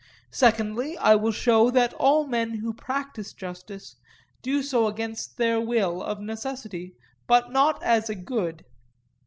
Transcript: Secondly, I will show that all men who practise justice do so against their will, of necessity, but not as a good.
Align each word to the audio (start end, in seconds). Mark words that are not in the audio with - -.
Secondly, 0.31 0.97
I 0.97 1.13
will 1.15 1.31
show 1.31 1.69
that 1.69 1.93
all 1.93 2.25
men 2.25 2.55
who 2.55 2.73
practise 2.73 3.33
justice 3.33 3.97
do 4.41 4.63
so 4.63 4.87
against 4.87 5.37
their 5.37 5.61
will, 5.61 6.01
of 6.01 6.19
necessity, 6.19 6.95
but 7.27 7.51
not 7.51 7.83
as 7.83 8.09
a 8.09 8.15
good. 8.15 8.65